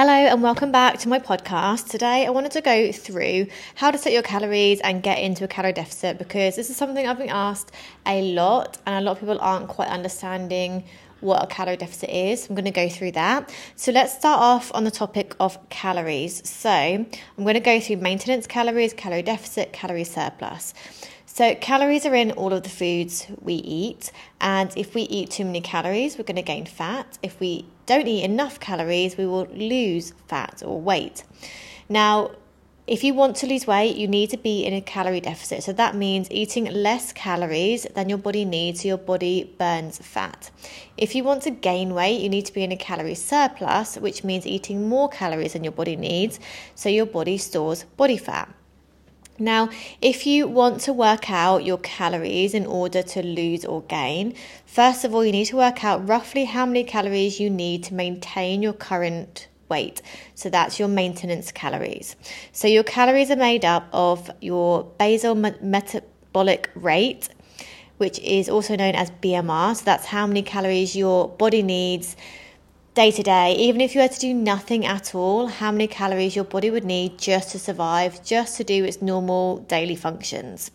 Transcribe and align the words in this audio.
Hello, 0.00 0.12
and 0.12 0.44
welcome 0.44 0.70
back 0.70 1.00
to 1.00 1.08
my 1.08 1.18
podcast. 1.18 1.88
Today, 1.88 2.24
I 2.24 2.30
wanted 2.30 2.52
to 2.52 2.60
go 2.60 2.92
through 2.92 3.48
how 3.74 3.90
to 3.90 3.98
set 3.98 4.12
your 4.12 4.22
calories 4.22 4.80
and 4.82 5.02
get 5.02 5.18
into 5.18 5.42
a 5.42 5.48
calorie 5.48 5.72
deficit 5.72 6.18
because 6.18 6.54
this 6.54 6.70
is 6.70 6.76
something 6.76 7.04
I've 7.04 7.18
been 7.18 7.30
asked 7.30 7.72
a 8.06 8.22
lot, 8.22 8.78
and 8.86 8.94
a 8.94 9.00
lot 9.00 9.16
of 9.16 9.18
people 9.18 9.40
aren't 9.40 9.66
quite 9.66 9.88
understanding 9.88 10.84
what 11.18 11.42
a 11.42 11.46
calorie 11.48 11.76
deficit 11.78 12.10
is. 12.10 12.48
I'm 12.48 12.54
going 12.54 12.64
to 12.66 12.70
go 12.70 12.88
through 12.88 13.10
that. 13.10 13.52
So, 13.74 13.90
let's 13.90 14.14
start 14.14 14.40
off 14.40 14.70
on 14.72 14.84
the 14.84 14.92
topic 14.92 15.34
of 15.40 15.58
calories. 15.68 16.48
So, 16.48 16.70
I'm 16.70 17.08
going 17.36 17.54
to 17.54 17.60
go 17.60 17.80
through 17.80 17.96
maintenance 17.96 18.46
calories, 18.46 18.92
calorie 18.92 19.22
deficit, 19.22 19.72
calorie 19.72 20.04
surplus. 20.04 20.74
So, 21.38 21.54
calories 21.54 22.04
are 22.04 22.16
in 22.16 22.32
all 22.32 22.52
of 22.52 22.64
the 22.64 22.68
foods 22.68 23.28
we 23.40 23.54
eat, 23.54 24.10
and 24.40 24.76
if 24.76 24.96
we 24.96 25.02
eat 25.02 25.30
too 25.30 25.44
many 25.44 25.60
calories, 25.60 26.18
we're 26.18 26.24
going 26.24 26.34
to 26.34 26.42
gain 26.42 26.66
fat. 26.66 27.16
If 27.22 27.38
we 27.38 27.64
don't 27.86 28.08
eat 28.08 28.24
enough 28.24 28.58
calories, 28.58 29.16
we 29.16 29.24
will 29.24 29.46
lose 29.52 30.14
fat 30.26 30.64
or 30.66 30.80
weight. 30.80 31.22
Now, 31.88 32.32
if 32.88 33.04
you 33.04 33.14
want 33.14 33.36
to 33.36 33.46
lose 33.46 33.68
weight, 33.68 33.94
you 33.94 34.08
need 34.08 34.30
to 34.30 34.36
be 34.36 34.66
in 34.66 34.74
a 34.74 34.80
calorie 34.80 35.20
deficit. 35.20 35.62
So 35.62 35.72
that 35.74 35.94
means 35.94 36.28
eating 36.32 36.64
less 36.64 37.12
calories 37.12 37.86
than 37.94 38.08
your 38.08 38.18
body 38.18 38.44
needs 38.44 38.82
so 38.82 38.88
your 38.88 38.98
body 38.98 39.54
burns 39.58 39.98
fat. 39.98 40.50
If 40.96 41.14
you 41.14 41.22
want 41.22 41.44
to 41.44 41.52
gain 41.52 41.94
weight, 41.94 42.20
you 42.20 42.28
need 42.28 42.46
to 42.46 42.52
be 42.52 42.64
in 42.64 42.72
a 42.72 42.76
calorie 42.76 43.14
surplus, 43.14 43.94
which 43.94 44.24
means 44.24 44.44
eating 44.44 44.88
more 44.88 45.08
calories 45.08 45.52
than 45.52 45.62
your 45.62 45.72
body 45.72 45.94
needs 45.94 46.40
so 46.74 46.88
your 46.88 47.06
body 47.06 47.38
stores 47.38 47.84
body 47.96 48.16
fat. 48.16 48.52
Now, 49.38 49.70
if 50.02 50.26
you 50.26 50.48
want 50.48 50.80
to 50.82 50.92
work 50.92 51.30
out 51.30 51.64
your 51.64 51.78
calories 51.78 52.54
in 52.54 52.66
order 52.66 53.02
to 53.02 53.22
lose 53.22 53.64
or 53.64 53.82
gain, 53.82 54.34
first 54.66 55.04
of 55.04 55.14
all, 55.14 55.24
you 55.24 55.30
need 55.30 55.46
to 55.46 55.56
work 55.56 55.84
out 55.84 56.08
roughly 56.08 56.44
how 56.44 56.66
many 56.66 56.82
calories 56.82 57.38
you 57.38 57.48
need 57.48 57.84
to 57.84 57.94
maintain 57.94 58.62
your 58.62 58.72
current 58.72 59.46
weight. 59.68 60.02
So 60.34 60.50
that's 60.50 60.78
your 60.78 60.88
maintenance 60.88 61.52
calories. 61.52 62.16
So 62.52 62.66
your 62.66 62.82
calories 62.82 63.30
are 63.30 63.36
made 63.36 63.64
up 63.64 63.88
of 63.92 64.30
your 64.40 64.84
basal 64.98 65.34
metabolic 65.34 66.70
rate, 66.74 67.28
which 67.98 68.18
is 68.20 68.48
also 68.48 68.74
known 68.74 68.94
as 68.94 69.10
BMR. 69.22 69.76
So 69.76 69.84
that's 69.84 70.06
how 70.06 70.26
many 70.26 70.42
calories 70.42 70.96
your 70.96 71.28
body 71.28 71.62
needs 71.62 72.16
day 72.98 73.12
to 73.12 73.22
day, 73.22 73.54
even 73.54 73.80
if 73.80 73.94
you 73.94 74.00
were 74.00 74.08
to 74.08 74.18
do 74.18 74.34
nothing 74.34 74.84
at 74.84 75.14
all, 75.14 75.46
how 75.46 75.70
many 75.70 75.86
calories 75.86 76.34
your 76.34 76.44
body 76.44 76.68
would 76.68 76.84
need 76.84 77.16
just 77.16 77.52
to 77.52 77.56
survive, 77.56 78.24
just 78.24 78.56
to 78.56 78.64
do 78.64 78.84
its 78.84 79.00
normal 79.00 79.58
daily 79.68 79.94
functions. 79.94 80.72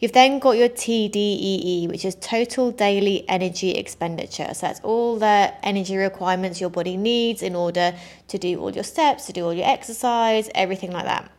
You've 0.00 0.12
then 0.12 0.38
got 0.38 0.52
your 0.52 0.70
TDEE, 0.70 1.86
which 1.86 2.06
is 2.06 2.14
total 2.14 2.70
daily 2.70 3.28
energy 3.28 3.72
expenditure. 3.72 4.54
So 4.54 4.66
that's 4.66 4.80
all 4.80 5.18
the 5.18 5.52
energy 5.62 5.98
requirements 5.98 6.58
your 6.58 6.70
body 6.70 6.96
needs 6.96 7.42
in 7.42 7.54
order 7.54 7.94
to 8.28 8.38
do 8.38 8.58
all 8.58 8.70
your 8.70 8.82
steps, 8.82 9.26
to 9.26 9.34
do 9.34 9.44
all 9.44 9.52
your 9.52 9.68
exercise, 9.68 10.48
everything 10.54 10.90
like 10.90 11.04
that. 11.04 11.30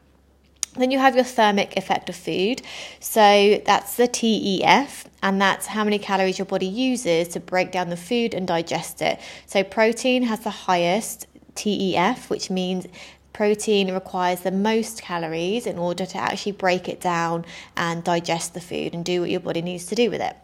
Then 0.75 0.91
you 0.91 0.99
have 0.99 1.15
your 1.15 1.23
thermic 1.23 1.75
effect 1.77 2.09
of 2.09 2.15
food. 2.15 2.61
So 2.99 3.61
that's 3.65 3.95
the 3.95 4.07
TEF, 4.07 5.05
and 5.23 5.41
that's 5.41 5.67
how 5.67 5.83
many 5.83 5.99
calories 5.99 6.37
your 6.37 6.45
body 6.45 6.67
uses 6.67 7.27
to 7.29 7.39
break 7.39 7.71
down 7.71 7.89
the 7.89 7.97
food 7.97 8.33
and 8.33 8.47
digest 8.47 9.01
it. 9.01 9.19
So 9.45 9.63
protein 9.63 10.23
has 10.23 10.41
the 10.41 10.49
highest 10.51 11.27
TEF, 11.55 12.29
which 12.29 12.49
means 12.49 12.87
protein 13.33 13.93
requires 13.93 14.41
the 14.41 14.51
most 14.51 15.01
calories 15.01 15.65
in 15.65 15.77
order 15.77 16.05
to 16.05 16.17
actually 16.17 16.51
break 16.51 16.89
it 16.89 16.99
down 16.99 17.45
and 17.77 18.03
digest 18.03 18.53
the 18.53 18.59
food 18.59 18.93
and 18.93 19.05
do 19.05 19.21
what 19.21 19.29
your 19.29 19.39
body 19.39 19.61
needs 19.61 19.85
to 19.85 19.95
do 19.95 20.09
with 20.09 20.19
it. 20.19 20.35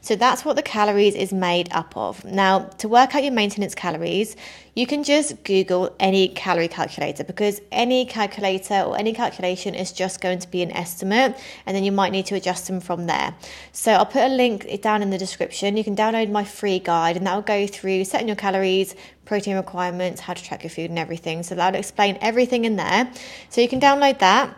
So 0.00 0.14
that's 0.14 0.44
what 0.44 0.54
the 0.54 0.62
calories 0.62 1.16
is 1.16 1.32
made 1.32 1.68
up 1.72 1.96
of. 1.96 2.24
Now, 2.24 2.60
to 2.78 2.88
work 2.88 3.14
out 3.14 3.24
your 3.24 3.32
maintenance 3.32 3.74
calories, 3.74 4.36
you 4.74 4.86
can 4.86 5.04
just 5.04 5.44
Google 5.44 5.94
any 6.00 6.28
calorie 6.28 6.68
calculator 6.68 7.22
because 7.22 7.60
any 7.70 8.04
calculator 8.04 8.80
or 8.80 8.98
any 8.98 9.12
calculation 9.12 9.74
is 9.74 9.92
just 9.92 10.20
going 10.20 10.40
to 10.40 10.50
be 10.50 10.62
an 10.62 10.72
estimate 10.72 11.38
and 11.64 11.76
then 11.76 11.84
you 11.84 11.92
might 11.92 12.10
need 12.10 12.26
to 12.26 12.34
adjust 12.34 12.66
them 12.66 12.80
from 12.80 13.06
there. 13.06 13.34
So 13.72 13.92
I'll 13.92 14.06
put 14.06 14.22
a 14.22 14.34
link 14.34 14.80
down 14.82 15.00
in 15.00 15.10
the 15.10 15.18
description. 15.18 15.76
You 15.76 15.84
can 15.84 15.94
download 15.94 16.30
my 16.30 16.44
free 16.44 16.80
guide 16.80 17.16
and 17.16 17.26
that 17.26 17.34
will 17.34 17.42
go 17.42 17.66
through 17.68 18.04
setting 18.04 18.26
your 18.26 18.36
calories, 18.36 18.96
protein 19.24 19.54
requirements, 19.56 20.20
how 20.20 20.34
to 20.34 20.42
track 20.42 20.64
your 20.64 20.70
food 20.70 20.90
and 20.90 20.98
everything. 20.98 21.44
So 21.44 21.54
that'll 21.54 21.78
explain 21.78 22.18
everything 22.20 22.64
in 22.64 22.74
there. 22.76 23.10
So 23.50 23.60
you 23.60 23.68
can 23.68 23.80
download 23.80 24.18
that, 24.18 24.56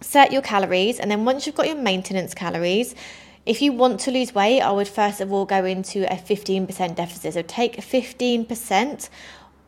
set 0.00 0.32
your 0.32 0.42
calories, 0.42 0.98
and 0.98 1.10
then 1.10 1.26
once 1.26 1.46
you've 1.46 1.56
got 1.56 1.66
your 1.66 1.76
maintenance 1.76 2.32
calories, 2.32 2.94
if 3.44 3.60
you 3.60 3.72
want 3.72 3.98
to 4.00 4.12
lose 4.12 4.34
weight, 4.34 4.60
I 4.60 4.70
would 4.70 4.86
first 4.86 5.20
of 5.20 5.32
all 5.32 5.44
go 5.44 5.64
into 5.64 6.10
a 6.10 6.16
15% 6.16 6.94
deficit. 6.94 7.34
So 7.34 7.42
take 7.42 7.76
15% 7.76 9.08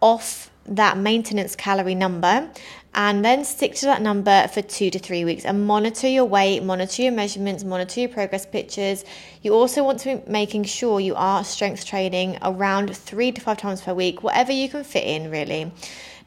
off 0.01 0.51
that 0.67 0.97
maintenance 0.97 1.57
calorie 1.57 1.95
number 1.95 2.51
and 2.95 3.25
then 3.25 3.45
stick 3.45 3.75
to 3.75 3.87
that 3.87 4.01
number 4.01 4.47
for 4.49 4.63
two 4.63 4.89
to 4.91 4.99
three 4.99 5.25
weeks 5.25 5.45
and 5.45 5.67
monitor 5.67 6.07
your 6.07 6.25
weight, 6.25 6.63
monitor 6.63 7.03
your 7.03 7.13
measurements, 7.13 7.65
monitor 7.65 8.01
your 8.01 8.09
progress 8.09 8.47
pictures. 8.47 9.05
You 9.43 9.53
also 9.53 9.83
want 9.83 10.01
to 10.01 10.17
be 10.17 10.31
making 10.31 10.65
sure 10.65 11.01
you 11.01 11.15
are 11.17 11.43
strength 11.45 11.85
training 11.85 12.39
around 12.43 12.97
three 12.97 13.33
to 13.33 13.41
five 13.41 13.59
times 13.59 13.81
per 13.81 13.93
week, 13.93 14.23
whatever 14.23 14.53
you 14.53 14.69
can 14.69 14.85
fit 14.85 15.05
in, 15.05 15.31
really. 15.31 15.73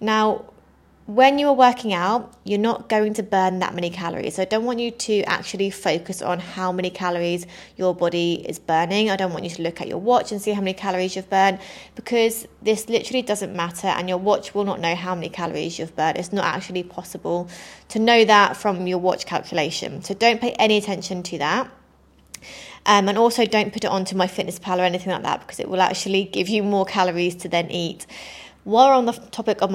Now, 0.01 0.45
when 1.07 1.39
you're 1.39 1.53
working 1.53 1.93
out, 1.93 2.33
you're 2.43 2.59
not 2.59 2.89
going 2.89 3.13
to 3.13 3.23
burn 3.23 3.59
that 3.59 3.73
many 3.73 3.89
calories. 3.89 4.35
So 4.35 4.41
I 4.41 4.45
don't 4.45 4.65
want 4.65 4.79
you 4.79 4.91
to 4.91 5.23
actually 5.23 5.69
focus 5.69 6.21
on 6.21 6.39
how 6.39 6.73
many 6.73 6.89
calories 6.89 7.45
your 7.77 7.95
body 7.95 8.45
is 8.47 8.59
burning. 8.59 9.09
I 9.09 9.15
don't 9.15 9.31
want 9.31 9.45
you 9.45 9.49
to 9.51 9.61
look 9.61 9.79
at 9.79 9.87
your 9.87 9.99
watch 9.99 10.33
and 10.33 10.41
see 10.41 10.51
how 10.51 10.59
many 10.59 10.73
calories 10.73 11.15
you've 11.15 11.29
burned 11.29 11.59
because 11.95 12.45
this 12.61 12.89
literally 12.89 13.21
doesn't 13.21 13.55
matter 13.55 13.87
and 13.87 14.09
your 14.09 14.17
watch 14.17 14.53
will 14.53 14.65
not 14.65 14.81
know 14.81 14.95
how 14.95 15.15
many 15.15 15.29
calories 15.29 15.79
you've 15.79 15.95
burned. 15.95 16.17
It's 16.17 16.33
not 16.33 16.43
actually 16.43 16.83
possible 16.83 17.47
to 17.87 17.99
know 17.99 18.25
that 18.25 18.57
from 18.57 18.85
your 18.85 18.97
watch 18.97 19.25
calculation. 19.25 20.03
So 20.03 20.13
don't 20.13 20.41
pay 20.41 20.51
any 20.59 20.75
attention 20.75 21.23
to 21.23 21.37
that. 21.37 21.71
Um, 22.85 23.07
and 23.07 23.17
also 23.17 23.45
don't 23.45 23.71
put 23.71 23.85
it 23.85 23.89
onto 23.89 24.13
MyFitnessPal 24.13 24.79
or 24.79 24.83
anything 24.83 25.13
like 25.13 25.23
that 25.23 25.39
because 25.39 25.61
it 25.61 25.69
will 25.69 25.81
actually 25.81 26.25
give 26.25 26.49
you 26.49 26.63
more 26.63 26.85
calories 26.85 27.35
to 27.35 27.47
then 27.47 27.71
eat. 27.71 28.05
While 28.65 28.97
on 28.97 29.05
the 29.05 29.13
topic 29.13 29.61
of 29.61 29.69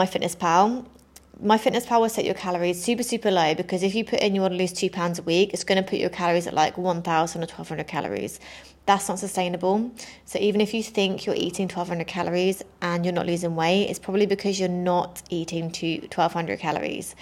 MyFitnessPal, 1.40 1.72
MyFitnessPal 1.72 2.00
will 2.00 2.08
set 2.08 2.24
your 2.24 2.34
calories 2.34 2.82
super, 2.82 3.02
super 3.02 3.30
low 3.30 3.54
because 3.54 3.82
if 3.82 3.94
you 3.94 4.04
put 4.04 4.20
in 4.20 4.34
you 4.34 4.40
want 4.40 4.52
to 4.52 4.58
lose 4.58 4.72
two 4.72 4.90
pounds 4.90 5.18
a 5.18 5.22
week, 5.22 5.52
it's 5.52 5.64
going 5.64 5.82
to 5.82 5.88
put 5.88 5.98
your 5.98 6.10
calories 6.10 6.46
at 6.46 6.54
like 6.54 6.76
1,000 6.76 7.42
or 7.42 7.46
1,200 7.46 7.86
calories. 7.86 8.38
That's 8.84 9.08
not 9.08 9.18
sustainable. 9.18 9.92
So 10.24 10.38
even 10.40 10.60
if 10.60 10.74
you 10.74 10.82
think 10.82 11.24
you're 11.24 11.36
eating 11.36 11.68
1,200 11.68 12.06
calories 12.06 12.62
and 12.80 13.04
you're 13.04 13.14
not 13.14 13.26
losing 13.26 13.54
weight, 13.54 13.84
it's 13.84 13.98
probably 13.98 14.26
because 14.26 14.58
you're 14.58 14.68
not 14.68 15.22
eating 15.30 15.70
to 15.72 16.00
1,200 16.00 16.58
calories. 16.58 17.14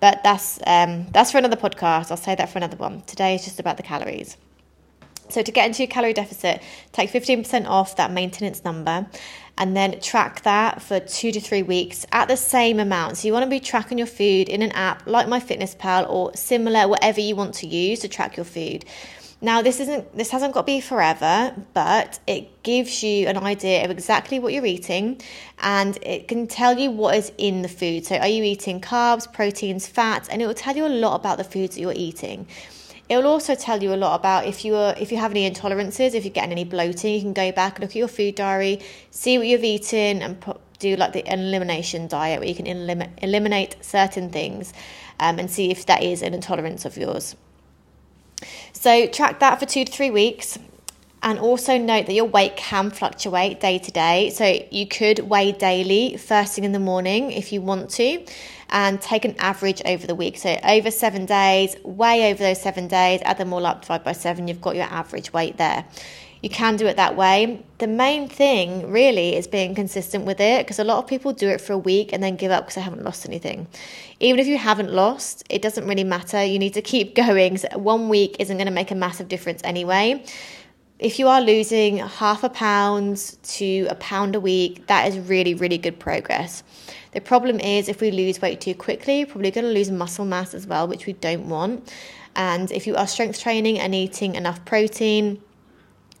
But 0.00 0.22
that's 0.22 0.58
um, 0.66 1.06
that's 1.12 1.32
for 1.32 1.38
another 1.38 1.56
podcast. 1.56 2.10
I'll 2.10 2.16
say 2.16 2.34
that 2.34 2.50
for 2.50 2.58
another 2.58 2.76
one. 2.76 3.00
Today 3.02 3.34
is 3.34 3.44
just 3.44 3.58
about 3.58 3.78
the 3.78 3.82
calories. 3.82 4.36
So 5.28 5.42
to 5.42 5.52
get 5.52 5.66
into 5.66 5.82
your 5.82 5.88
calorie 5.88 6.12
deficit, 6.12 6.62
take 6.92 7.10
15% 7.10 7.66
off 7.66 7.96
that 7.96 8.10
maintenance 8.10 8.64
number 8.64 9.06
and 9.58 9.76
then 9.76 10.00
track 10.00 10.42
that 10.42 10.82
for 10.82 11.00
two 11.00 11.32
to 11.32 11.40
three 11.40 11.62
weeks 11.62 12.04
at 12.12 12.28
the 12.28 12.36
same 12.36 12.78
amount. 12.78 13.16
So 13.16 13.26
you 13.26 13.32
want 13.32 13.44
to 13.44 13.50
be 13.50 13.60
tracking 13.60 13.98
your 13.98 14.06
food 14.06 14.48
in 14.48 14.62
an 14.62 14.72
app 14.72 15.06
like 15.06 15.26
MyFitnessPal 15.26 16.08
or 16.08 16.34
similar, 16.36 16.88
whatever 16.88 17.20
you 17.20 17.34
want 17.34 17.54
to 17.56 17.66
use 17.66 18.00
to 18.00 18.08
track 18.08 18.36
your 18.36 18.44
food. 18.44 18.84
Now 19.40 19.60
this 19.60 19.80
isn't 19.80 20.16
this 20.16 20.30
hasn't 20.30 20.54
got 20.54 20.62
to 20.62 20.66
be 20.66 20.80
forever, 20.80 21.54
but 21.74 22.18
it 22.26 22.62
gives 22.62 23.02
you 23.02 23.26
an 23.28 23.36
idea 23.36 23.84
of 23.84 23.90
exactly 23.90 24.38
what 24.38 24.54
you're 24.54 24.64
eating 24.64 25.20
and 25.60 25.98
it 26.02 26.26
can 26.26 26.46
tell 26.46 26.78
you 26.78 26.90
what 26.90 27.16
is 27.16 27.30
in 27.36 27.60
the 27.60 27.68
food. 27.68 28.06
So 28.06 28.16
are 28.16 28.28
you 28.28 28.42
eating 28.42 28.80
carbs, 28.80 29.30
proteins, 29.30 29.86
fats, 29.86 30.30
and 30.30 30.40
it 30.40 30.46
will 30.46 30.54
tell 30.54 30.74
you 30.74 30.86
a 30.86 30.88
lot 30.88 31.16
about 31.16 31.36
the 31.36 31.44
foods 31.44 31.74
that 31.74 31.82
you're 31.82 31.92
eating. 31.94 32.46
It 33.08 33.16
will 33.16 33.26
also 33.26 33.54
tell 33.54 33.82
you 33.82 33.94
a 33.94 33.96
lot 33.96 34.18
about 34.18 34.46
if 34.46 34.64
you 34.64 34.74
are 34.74 34.94
if 34.98 35.12
you 35.12 35.18
have 35.18 35.30
any 35.30 35.48
intolerances, 35.48 36.14
if 36.14 36.24
you're 36.24 36.32
getting 36.32 36.52
any 36.52 36.64
bloating, 36.64 37.14
you 37.14 37.20
can 37.20 37.32
go 37.32 37.52
back, 37.52 37.78
look 37.78 37.90
at 37.90 37.96
your 37.96 38.08
food 38.08 38.34
diary, 38.34 38.80
see 39.10 39.38
what 39.38 39.46
you've 39.46 39.62
eaten, 39.64 40.22
and 40.22 40.44
do 40.78 40.96
like 40.96 41.12
the 41.12 41.32
elimination 41.32 42.08
diet 42.08 42.40
where 42.40 42.48
you 42.48 42.54
can 42.54 42.66
elim- 42.66 43.14
eliminate 43.22 43.76
certain 43.80 44.30
things 44.30 44.72
um, 45.20 45.38
and 45.38 45.50
see 45.50 45.70
if 45.70 45.86
that 45.86 46.02
is 46.02 46.22
an 46.22 46.34
intolerance 46.34 46.84
of 46.84 46.96
yours. 46.96 47.36
So 48.72 49.06
track 49.06 49.40
that 49.40 49.58
for 49.58 49.66
two 49.66 49.84
to 49.84 49.92
three 49.92 50.10
weeks. 50.10 50.58
And 51.26 51.40
also 51.40 51.76
note 51.76 52.06
that 52.06 52.12
your 52.12 52.26
weight 52.26 52.54
can 52.54 52.88
fluctuate 52.88 53.58
day 53.58 53.80
to 53.80 53.90
day. 53.90 54.30
So 54.30 54.64
you 54.70 54.86
could 54.86 55.18
weigh 55.18 55.50
daily, 55.50 56.16
first 56.16 56.54
thing 56.54 56.62
in 56.62 56.70
the 56.70 56.78
morning 56.78 57.32
if 57.32 57.52
you 57.52 57.60
want 57.60 57.90
to, 57.90 58.24
and 58.70 59.02
take 59.02 59.24
an 59.24 59.34
average 59.40 59.82
over 59.84 60.06
the 60.06 60.14
week. 60.14 60.36
So 60.38 60.56
over 60.62 60.92
seven 60.92 61.26
days, 61.26 61.74
weigh 61.82 62.30
over 62.30 62.44
those 62.44 62.62
seven 62.62 62.86
days, 62.86 63.22
add 63.24 63.38
them 63.38 63.52
all 63.52 63.66
up, 63.66 63.80
divide 63.80 64.04
by 64.04 64.12
seven, 64.12 64.46
you've 64.46 64.60
got 64.60 64.76
your 64.76 64.84
average 64.84 65.32
weight 65.32 65.56
there. 65.56 65.84
You 66.42 66.48
can 66.48 66.76
do 66.76 66.86
it 66.86 66.96
that 66.96 67.16
way. 67.16 67.60
The 67.78 67.88
main 67.88 68.28
thing 68.28 68.92
really 68.92 69.34
is 69.34 69.48
being 69.48 69.74
consistent 69.74 70.26
with 70.26 70.38
it 70.38 70.64
because 70.64 70.78
a 70.78 70.84
lot 70.84 70.98
of 70.98 71.08
people 71.08 71.32
do 71.32 71.48
it 71.48 71.60
for 71.60 71.72
a 71.72 71.78
week 71.78 72.12
and 72.12 72.22
then 72.22 72.36
give 72.36 72.52
up 72.52 72.66
because 72.66 72.76
they 72.76 72.82
haven't 72.82 73.02
lost 73.02 73.26
anything. 73.26 73.66
Even 74.20 74.38
if 74.38 74.46
you 74.46 74.58
haven't 74.58 74.92
lost, 74.92 75.42
it 75.50 75.60
doesn't 75.60 75.88
really 75.88 76.04
matter. 76.04 76.44
You 76.44 76.60
need 76.60 76.74
to 76.74 76.82
keep 76.82 77.16
going. 77.26 77.58
So 77.58 77.66
one 77.78 78.08
week 78.08 78.36
isn't 78.38 78.56
going 78.56 78.68
to 78.68 78.72
make 78.72 78.92
a 78.92 78.94
massive 78.94 79.26
difference 79.26 79.60
anyway 79.64 80.24
if 80.98 81.18
you 81.18 81.28
are 81.28 81.40
losing 81.40 81.98
half 81.98 82.42
a 82.42 82.48
pound 82.48 83.36
to 83.42 83.86
a 83.90 83.94
pound 83.96 84.34
a 84.34 84.40
week, 84.40 84.86
that 84.86 85.06
is 85.08 85.18
really, 85.28 85.54
really 85.54 85.76
good 85.78 85.98
progress. 85.98 86.62
The 87.12 87.20
problem 87.20 87.60
is 87.60 87.88
if 87.88 88.00
we 88.00 88.10
lose 88.10 88.40
weight 88.40 88.60
too 88.60 88.74
quickly, 88.74 89.24
we're 89.24 89.30
probably 89.30 89.50
going 89.50 89.66
to 89.66 89.72
lose 89.72 89.90
muscle 89.90 90.24
mass 90.24 90.54
as 90.54 90.66
well, 90.66 90.88
which 90.88 91.06
we 91.06 91.12
don't 91.14 91.48
want. 91.48 91.92
And 92.34 92.70
if 92.72 92.86
you 92.86 92.96
are 92.96 93.06
strength 93.06 93.40
training 93.40 93.78
and 93.78 93.94
eating 93.94 94.34
enough 94.34 94.64
protein, 94.64 95.42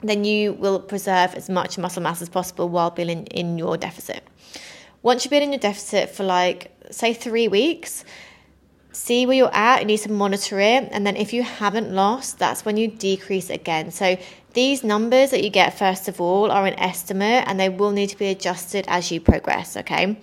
then 0.02 0.24
you 0.24 0.52
will 0.54 0.80
preserve 0.80 1.34
as 1.34 1.48
much 1.48 1.78
muscle 1.78 2.02
mass 2.02 2.20
as 2.20 2.28
possible 2.28 2.68
while 2.68 2.90
being 2.90 3.08
in, 3.08 3.26
in 3.26 3.58
your 3.58 3.76
deficit. 3.76 4.26
Once 5.02 5.24
you've 5.24 5.30
been 5.30 5.42
in 5.42 5.52
your 5.52 5.58
deficit 5.58 6.10
for 6.10 6.24
like, 6.24 6.70
say, 6.90 7.14
three 7.14 7.48
weeks, 7.48 8.04
see 8.96 9.26
where 9.26 9.36
you're 9.36 9.54
at, 9.54 9.80
you 9.80 9.86
need 9.86 9.98
to 9.98 10.10
monitor 10.10 10.58
it. 10.58 10.88
And 10.90 11.06
then 11.06 11.16
if 11.16 11.32
you 11.32 11.42
haven't 11.42 11.92
lost, 11.92 12.38
that's 12.38 12.64
when 12.64 12.76
you 12.76 12.88
decrease 12.88 13.50
again. 13.50 13.90
So 13.90 14.16
these 14.54 14.82
numbers 14.82 15.30
that 15.30 15.44
you 15.44 15.50
get, 15.50 15.78
first 15.78 16.08
of 16.08 16.20
all, 16.20 16.50
are 16.50 16.66
an 16.66 16.78
estimate 16.78 17.44
and 17.46 17.60
they 17.60 17.68
will 17.68 17.92
need 17.92 18.08
to 18.08 18.18
be 18.18 18.28
adjusted 18.28 18.86
as 18.88 19.12
you 19.12 19.20
progress, 19.20 19.76
okay? 19.76 20.18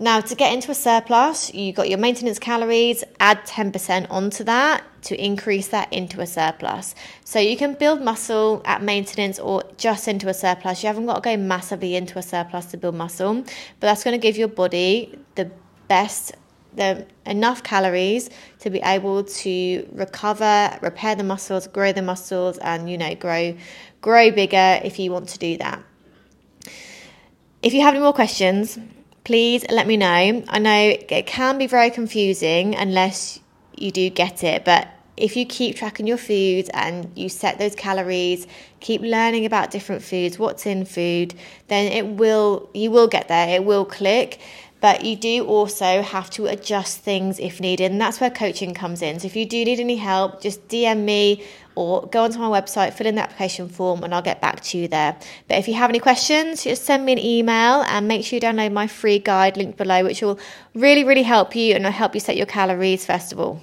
Now, 0.00 0.20
to 0.20 0.34
get 0.34 0.54
into 0.54 0.70
a 0.70 0.74
surplus, 0.74 1.52
you 1.52 1.72
got 1.72 1.88
your 1.88 1.98
maintenance 1.98 2.38
calories, 2.38 3.02
add 3.18 3.44
10% 3.44 4.06
onto 4.10 4.44
that 4.44 4.84
to 5.02 5.22
increase 5.22 5.68
that 5.68 5.92
into 5.92 6.20
a 6.20 6.26
surplus. 6.26 6.94
So 7.24 7.40
you 7.40 7.56
can 7.56 7.74
build 7.74 8.00
muscle 8.00 8.62
at 8.64 8.80
maintenance 8.80 9.38
or 9.38 9.64
just 9.76 10.08
into 10.08 10.28
a 10.28 10.34
surplus. 10.34 10.82
You 10.82 10.86
haven't 10.86 11.06
got 11.06 11.16
to 11.16 11.20
go 11.20 11.36
massively 11.36 11.96
into 11.96 12.18
a 12.18 12.22
surplus 12.22 12.66
to 12.66 12.76
build 12.76 12.94
muscle, 12.94 13.34
but 13.34 13.86
that's 13.88 14.04
going 14.04 14.18
to 14.18 14.22
give 14.22 14.36
your 14.36 14.48
body 14.48 15.18
the 15.34 15.50
best 15.88 16.32
the 16.78 17.06
enough 17.26 17.62
calories 17.62 18.30
to 18.60 18.70
be 18.70 18.80
able 18.80 19.24
to 19.24 19.88
recover, 19.92 20.78
repair 20.80 21.14
the 21.14 21.24
muscles, 21.24 21.66
grow 21.66 21.92
the 21.92 22.02
muscles 22.02 22.58
and 22.58 22.90
you 22.90 22.96
know, 22.96 23.14
grow 23.14 23.56
grow 24.00 24.30
bigger 24.30 24.80
if 24.82 24.98
you 24.98 25.10
want 25.10 25.28
to 25.30 25.38
do 25.38 25.58
that. 25.58 25.82
If 27.62 27.74
you 27.74 27.82
have 27.82 27.94
any 27.94 28.02
more 28.02 28.12
questions, 28.12 28.78
please 29.24 29.64
let 29.68 29.86
me 29.86 29.96
know. 29.96 30.06
I 30.48 30.58
know 30.58 30.96
it 31.08 31.26
can 31.26 31.58
be 31.58 31.66
very 31.66 31.90
confusing 31.90 32.74
unless 32.74 33.40
you 33.76 33.90
do 33.90 34.08
get 34.10 34.42
it, 34.42 34.64
but 34.64 34.88
if 35.18 35.36
you 35.36 35.44
keep 35.44 35.76
tracking 35.76 36.06
your 36.06 36.16
foods 36.16 36.70
and 36.72 37.10
you 37.16 37.28
set 37.28 37.58
those 37.58 37.74
calories, 37.74 38.46
keep 38.80 39.00
learning 39.02 39.44
about 39.44 39.70
different 39.70 40.02
foods, 40.02 40.38
what's 40.38 40.66
in 40.66 40.84
food, 40.84 41.34
then 41.66 41.92
it 41.92 42.06
will 42.06 42.70
you 42.72 42.90
will 42.90 43.08
get 43.08 43.28
there. 43.28 43.48
It 43.48 43.64
will 43.64 43.84
click. 43.84 44.40
But 44.80 45.04
you 45.04 45.16
do 45.16 45.44
also 45.44 46.02
have 46.02 46.30
to 46.30 46.46
adjust 46.46 47.00
things 47.00 47.40
if 47.40 47.60
needed, 47.60 47.90
and 47.90 48.00
that's 48.00 48.20
where 48.20 48.30
coaching 48.30 48.74
comes 48.74 49.02
in. 49.02 49.18
So 49.18 49.26
if 49.26 49.34
you 49.34 49.44
do 49.44 49.64
need 49.64 49.80
any 49.80 49.96
help, 49.96 50.40
just 50.40 50.68
DM 50.68 51.04
me 51.04 51.44
or 51.74 52.06
go 52.06 52.24
onto 52.24 52.38
my 52.38 52.60
website, 52.60 52.92
fill 52.92 53.06
in 53.06 53.16
the 53.16 53.22
application 53.22 53.68
form, 53.68 54.02
and 54.04 54.14
I'll 54.14 54.22
get 54.22 54.40
back 54.40 54.60
to 54.62 54.78
you 54.78 54.88
there. 54.88 55.16
But 55.48 55.58
if 55.58 55.68
you 55.68 55.74
have 55.74 55.90
any 55.90 56.00
questions, 56.00 56.64
just 56.64 56.84
send 56.84 57.04
me 57.04 57.12
an 57.12 57.18
email 57.18 57.82
and 57.82 58.06
make 58.06 58.24
sure 58.24 58.36
you 58.36 58.40
download 58.40 58.72
my 58.72 58.86
free 58.86 59.18
guide 59.18 59.56
linked 59.56 59.78
below, 59.78 60.04
which 60.04 60.22
will 60.22 60.38
really, 60.74 61.04
really 61.04 61.22
help 61.22 61.54
you 61.56 61.74
and 61.74 61.84
help 61.86 62.14
you 62.14 62.20
set 62.20 62.36
your 62.36 62.46
calories 62.46 63.04
first 63.06 63.32
of 63.32 63.40
all. 63.40 63.60